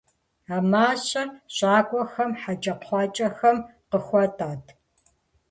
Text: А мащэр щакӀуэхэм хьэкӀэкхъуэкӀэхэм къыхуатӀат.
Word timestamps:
А 0.55 0.57
мащэр 0.71 1.29
щакӀуэхэм 1.55 2.31
хьэкӀэкхъуэкӀэхэм 2.41 3.57
къыхуатӀат. 3.89 4.63